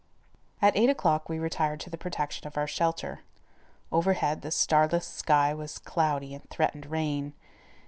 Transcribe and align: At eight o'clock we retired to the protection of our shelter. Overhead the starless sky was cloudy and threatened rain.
At 0.63 0.75
eight 0.75 0.89
o'clock 0.89 1.29
we 1.29 1.37
retired 1.37 1.79
to 1.81 1.91
the 1.91 1.95
protection 1.95 2.47
of 2.47 2.57
our 2.57 2.65
shelter. 2.65 3.19
Overhead 3.91 4.41
the 4.41 4.49
starless 4.49 5.05
sky 5.05 5.53
was 5.53 5.77
cloudy 5.77 6.33
and 6.33 6.49
threatened 6.49 6.87
rain. 6.87 7.33